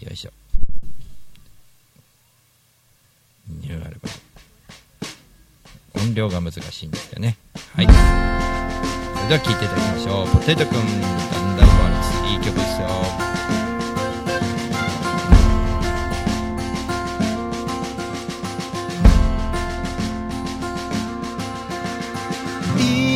[0.00, 0.32] よいしょ。
[3.60, 4.08] ニューアルバ
[5.94, 7.36] ム音量が難しいんですよね。
[7.74, 7.86] はい。
[7.86, 10.28] それでは聴いていただきましょう。
[10.28, 10.72] ポテト君
[11.30, 12.88] 「だんだんワルツ」いい曲ですよ。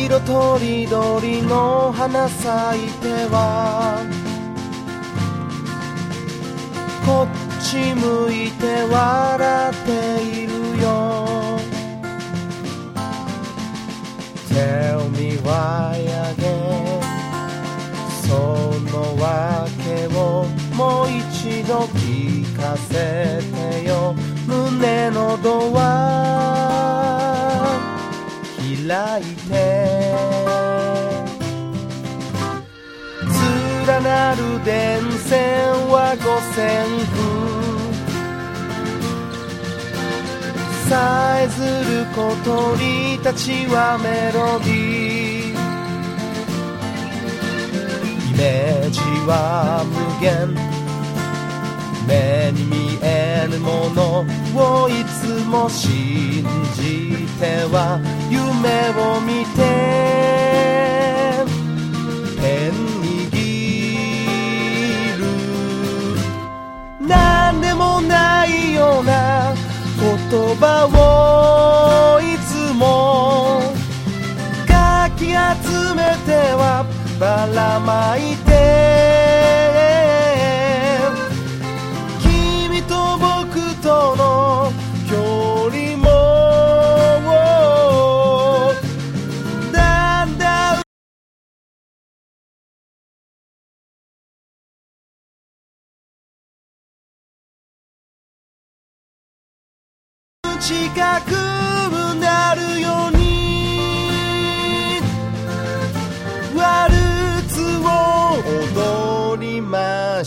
[0.05, 4.05] 色とりどりの花咲いては
[7.75, 10.87] ち向いて笑っているよ。
[14.47, 17.01] Tell me why again
[18.25, 18.31] そ
[18.91, 24.15] のわけをもう一度聞かせてよ。
[24.47, 25.81] 胸のドア
[28.87, 30.15] 開いて。
[33.87, 36.87] 連なる電線は五線
[37.51, 37.54] 譜。
[40.89, 45.65] さえずることにたちはメロディー
[48.29, 50.53] イメージは無限。
[52.07, 54.19] 目に見えぬもの
[54.55, 60.34] をいつも信じては夢を見て。
[72.75, 73.61] も
[74.67, 75.33] かき集
[75.95, 76.85] めては
[77.19, 78.51] ばらまいて
[82.21, 84.71] 君と僕との
[85.09, 86.05] 距離も
[89.71, 90.83] だんだん
[100.59, 101.64] 近く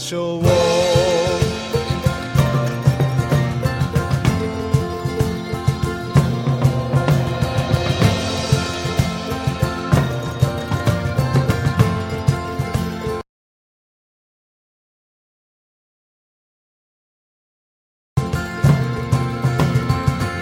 [0.09, 0.43] しょう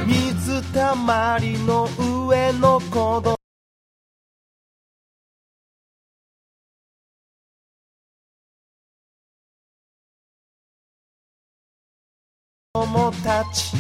[0.07, 1.56] 水たまり
[12.97, 13.77] 供たち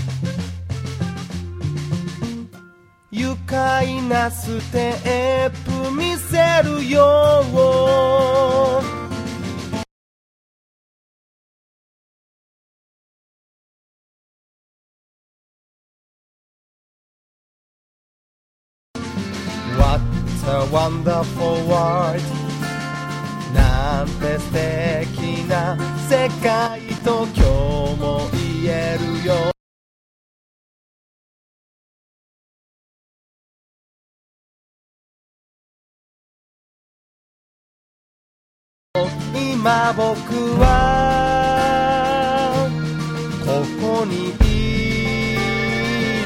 [3.10, 4.92] 愉快なステ
[5.50, 7.00] ップ見せるよ
[19.78, 20.02] 「What
[20.46, 22.20] a wonderful world」
[23.54, 27.40] なんて素敵な世界と今日
[27.98, 28.36] も
[28.68, 29.52] えるよ。
[39.34, 40.12] 今僕
[40.60, 40.64] は
[43.44, 43.46] こ
[43.80, 44.32] こにい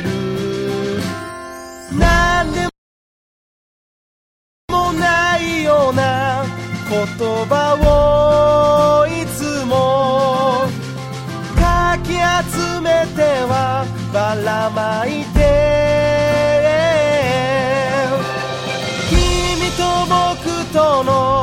[0.03, 0.09] る。
[1.99, 2.69] なんで
[4.69, 6.45] もないような
[6.89, 6.99] 言
[7.47, 7.75] 葉
[8.67, 8.70] を
[14.31, 15.41] ばらまいて。
[19.09, 21.40] 君と僕との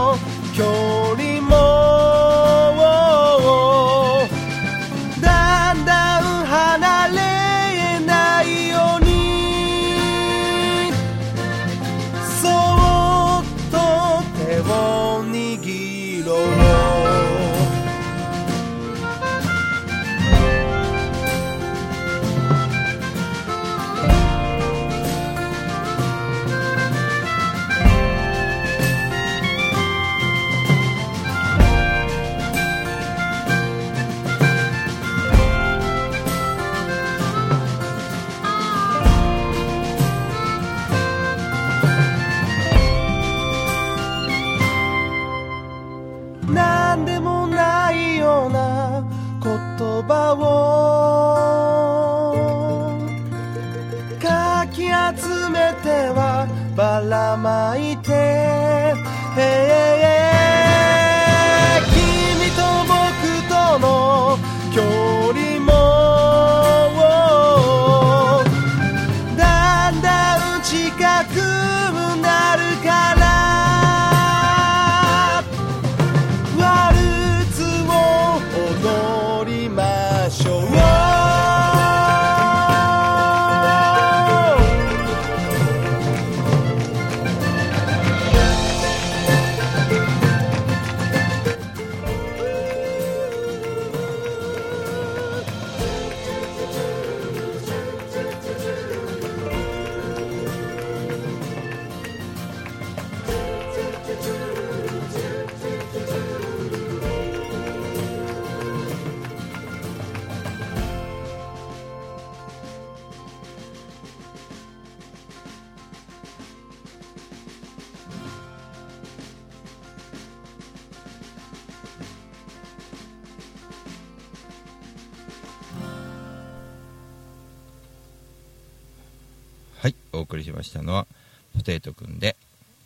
[130.17, 131.07] お送りしましたのは、
[131.55, 132.35] ポテトくんで、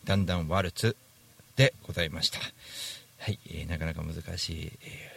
[0.06, 0.96] だんだんワルツ
[1.56, 2.40] でございました。
[3.20, 5.10] はい、えーなかなか難しい、え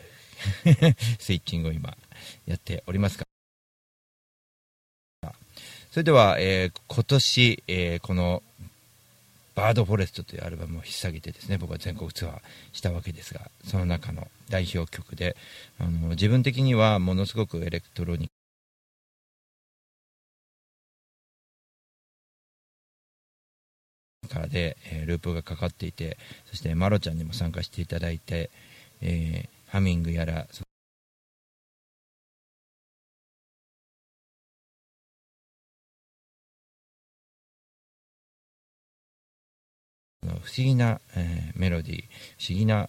[0.65, 1.97] ー スイッチングを今
[2.47, 3.25] やっておりますが、
[5.91, 8.43] それでは、えー今年、えーこの
[9.55, 12.41] バードフォレストというアルバムを引っ提げてですね僕は全国ツアー
[12.73, 15.37] したわけですがその中の代表曲で
[15.79, 18.33] あの自分的にはものすごくエレクトロニック
[24.35, 28.51] からで、えーループがかかっていてそしてマロちゃんにも参加していただいて、
[29.01, 30.63] えーハミングやらそ
[40.27, 42.03] の不思議な、えーメロディー
[42.39, 42.89] 不思議な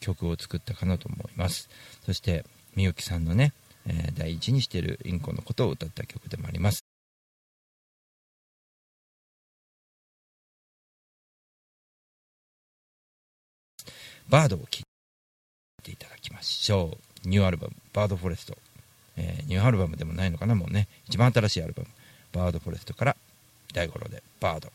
[0.00, 1.68] 曲を作ったかなと思います。
[2.06, 3.52] そしてみゆきさんのね、
[3.86, 6.89] えー第一にしているインコのことを歌った曲でもあります。
[14.30, 17.28] バードを聴いていただきましょう。
[17.28, 18.56] ニューアルバム「バードフォレスト」
[19.18, 20.86] えーニューアルバムでもないのかなもうね。
[21.08, 21.88] 一番新しいアルバム
[22.32, 23.16] 「バードフォレスト」から
[23.74, 24.72] 大五郎で「バード」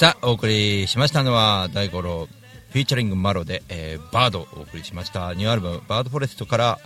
[0.00, 2.26] さあお送りしましたのは大五郎
[2.70, 5.34] フィーチャリングマロで、えーバードをお送りしました。
[5.34, 6.78] ニューアルバム「バードフォレスト」から、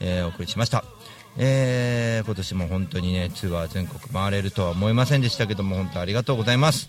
[0.00, 0.82] えーお送りしました、
[1.36, 6.88] えー今年も本当にねツアー全国回れるとは思いませんでしたけども本当ありがとうございます、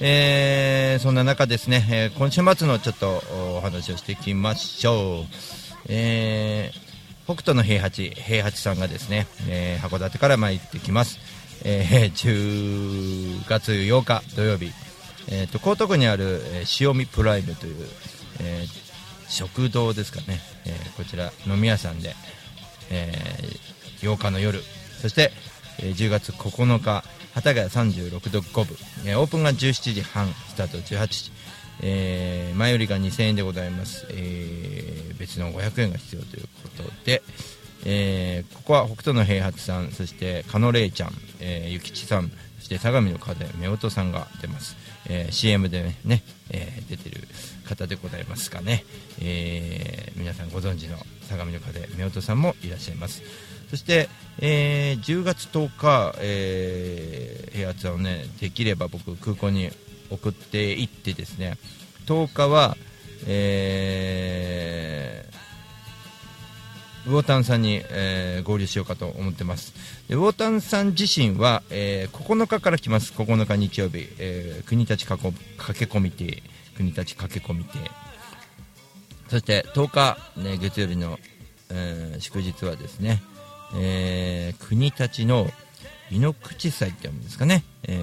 [0.00, 3.22] えーそんな中ですね、えー今週末のちょっと
[3.56, 5.26] お話をしていきましょう、
[5.88, 11.18] えー北斗の平八平八さんがですね、えー函館から参ってきます、
[11.64, 14.74] えー10月8日土曜日、
[15.28, 17.86] えー、と江東区にある、えー塩見プライムという、
[18.40, 18.86] えー
[19.28, 22.14] 食堂ですかね、えーこちら飲み屋さんで、
[22.90, 24.60] えー8日の夜。
[25.00, 25.32] そして、
[25.78, 27.04] えー10月9日
[27.34, 31.32] 幡ヶ谷36度5分、えーオープンが17時半スタート18時、
[31.82, 37.22] えー前売りが2000円でございます、えー別の500円が必要ということで、
[37.84, 44.76] えーここは北斗の平八さんそして加野玲ちゃん、えー、さんそして相模の風夫婦さんが出ます、
[45.08, 47.26] えー CM でね、えー出てる
[47.64, 48.84] 方でございますかね、
[49.20, 50.96] えー皆さんご存知の
[51.28, 53.22] 相模の風夫婦さんもいらっしゃいます。
[53.70, 59.70] そして、えー10月10日、えー平八さんをねできれば僕空港に
[60.10, 61.58] 送っていってですね
[62.06, 62.76] 10日は、
[63.26, 65.28] え
[67.06, 69.72] ウォータンさんに、えー合流しようかと思ってます。
[70.08, 73.12] でウォータンさん自身は、えー9日から来ます。
[73.12, 76.42] 9日日曜日、えー国立かこ駆け込み亭
[76.76, 77.78] 国立駆け込み亭
[79.28, 81.18] そして10日、ね、月曜日の、
[81.70, 83.22] えー祝日はですね、
[83.76, 85.48] えー国立の
[86.10, 87.94] 井ノ口祭って読むんですかね、え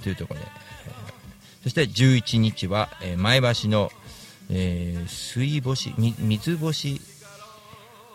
[0.00, 0.46] ーというところで、
[1.62, 3.92] そして11日は、えー前橋の、
[4.50, 7.00] えー水星み水星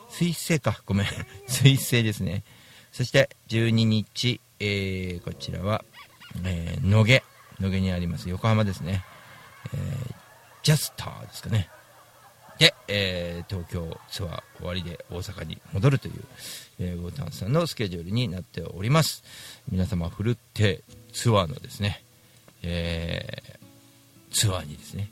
[0.09, 0.81] 水星か。
[0.85, 1.07] ごめん。
[1.47, 2.43] 水星ですね。
[2.91, 5.83] そして12日、えーこちらは、
[6.43, 7.23] えー野毛。
[7.59, 8.29] 野毛にあります。
[8.29, 9.03] 横浜ですね、
[9.73, 10.15] えー
[10.63, 11.69] ジャスターですかね。
[12.57, 16.23] で、えー東京ツアー終わりで大阪に戻るという、
[16.79, 19.23] えー、ウォータンさんのスケジュールになっております。
[19.69, 20.81] 皆様ふるって
[21.13, 22.03] ツアーのですね、
[22.63, 23.57] えー
[24.33, 25.09] ツアーにですね、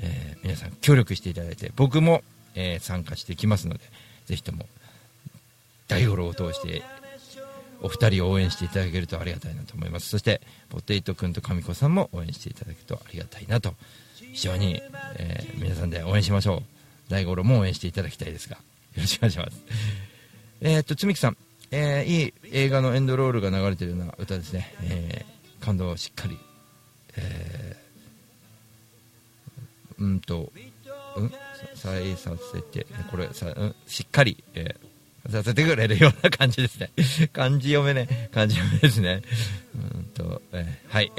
[0.00, 2.22] えー皆さん協力していただいて僕も、
[2.54, 3.84] えー参加してきますので
[4.26, 4.66] ぜひとも
[5.88, 6.82] 大五郎を通して
[7.80, 10.08] お二人を応援していただけるとありがたいなと思います。
[10.08, 13.74] そしてポテイト君と神子さんも応援していただけるとありがたいなと。
[14.32, 14.82] 非常に、
[15.18, 16.62] えー皆さんで応援しましょう。
[17.08, 18.56] 大五郎も応援していただきたいですが。
[18.56, 18.62] よ
[19.02, 19.62] ろしくお願いします。
[20.60, 21.36] えっとつみきさん、
[21.70, 26.38] えーいい映画のエンドロールが流れてるような歌ですね、えー感動をしっかり、
[27.16, 30.52] えーうんと、
[31.16, 31.32] うん、
[31.74, 34.86] ささせて、これさ、うん、しっかり、えー
[35.30, 36.90] させてくれるような感じですね。
[37.32, 39.22] 漢字読めね、漢字読めですね。
[39.74, 41.12] うんと、えーはい。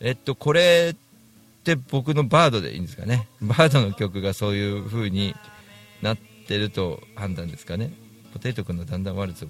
[0.00, 3.28] えっと、これって僕のバードでいいんですかね。
[3.40, 5.34] バードの曲がそういう風に
[6.02, 7.92] なってると判断ですかね。
[8.32, 9.46] ポテト君のだんだんワルツ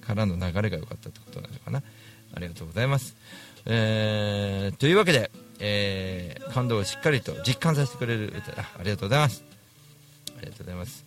[0.00, 1.82] からの流れが良かったってことなのかな。
[2.34, 3.14] ありがとうございます。
[3.66, 5.30] えーというわけで、
[5.60, 9.42] えー感動をしっかりと実感させてくれる歌ありがとうございます。
[10.36, 11.04] ありがとうございます。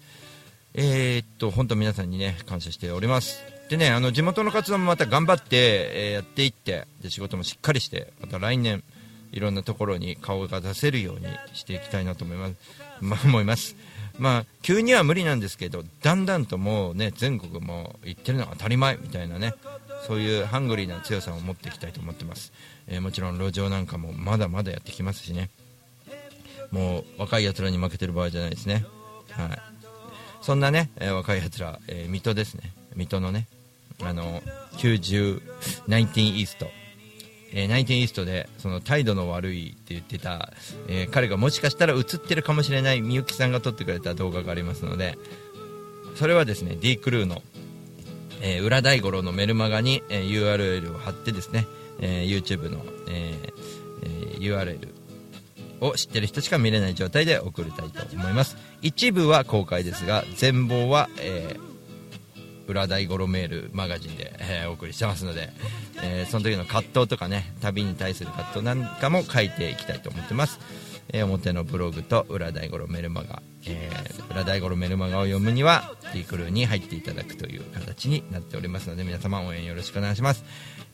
[0.74, 3.42] えーっと、本当皆さんにね、感謝しております。
[3.70, 8.84] でね、あの、地元の活動もまた頑張って、えーやっていって、で、仕事もしっかりして、また来年、
[9.32, 12.56] いろんなところに顔が出せるようにしていきたいなと思います。
[13.02, 13.76] まあ、 思います。
[14.18, 19.54] まあ、急には無理なんですけど、だんだんともうね、全国も行ってるのが当たり前みたいなね、
[20.06, 22.54] そういうハングリーな強さを持っていきたいと思ってます。
[22.88, 25.50] えーもちろん路上なんかもまだまだやってきますしね。
[26.72, 28.86] もう若い奴らに負けてる場合じゃないですね。
[29.32, 29.60] はい。
[30.42, 32.72] そんなね、えー若い奴ら、えー水戸ですね。
[32.96, 33.48] 水戸のね、
[34.02, 34.42] あの、
[34.78, 35.42] 90、
[35.88, 36.68] 19イースト。
[37.54, 40.52] えー、19イーストで、その態度の悪いって言ってた、
[40.88, 45.18] えー彼がもしかしたら映ってるかもしれないみゆきさんが撮ってくれた動画がありますので、
[46.16, 47.42] それはですね、D クルーの、
[48.42, 51.68] えー裏大五郎のメルマガに、えー URL を貼ってですね、
[52.00, 54.94] えー YouTube の、えー URL
[55.82, 58.58] を知ってる人しか見れない状態で送りたいと思います。
[58.82, 61.58] 一部は公開ですが全貌は、え
[62.68, 65.50] 裏大五郎メールマガジンで、えお送りしてますので、
[66.04, 70.60] えその時の葛藤とかね旅に対する葛藤なんかも書いていきたいと思ってます、
[71.14, 80.44] え表のブログと裏大五郎メルマガ、えー裏大五郎メルマガを読むには T クルーに入っていただくという形になっておりますので皆様応援よろしくお願いします、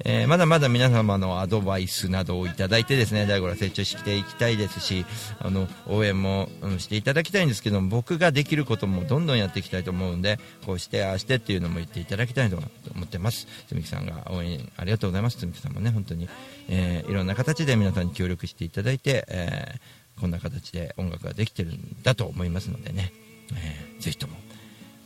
[0.06, 5.06] えーまだまだ皆様のアドバイスなどをいただいてですね大五郎成長していきたいですし
[5.40, 6.48] あの応援も、
[6.78, 12.58] していただきたいんですけど僕ができることもどんどんやっていきたいと思うんでこうしてああしてっていうのも言っていただきたいと
[12.96, 13.48] 思ってます。
[13.68, 15.38] つみきさんが応援ありがとうございます。
[15.38, 16.30] つみきさんもね本当に、
[16.70, 23.12] えーいろんな形で皆さんに協力していただいて、えーこんな形で音楽ができてるんだと思いますのでね、
[23.56, 24.34] えーぜひとも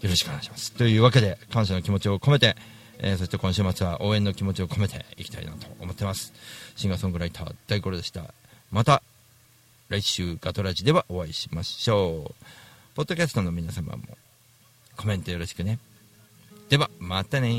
[0.02, 0.72] よろしくお願いします。
[0.74, 2.56] というわけで感謝の気持ちを込めて、
[3.00, 6.34] えーそして今週末は応援の気持ちを込めていきたいなと思ってます。
[6.76, 8.34] シンガーソングライター大五郎でした。
[8.72, 9.02] また
[9.90, 12.46] 来週ガトラジではお会いしましょう。
[12.96, 14.00] ポッドキャストの皆様も
[14.96, 15.80] コメントよろしくね。
[16.70, 17.54] ではまたね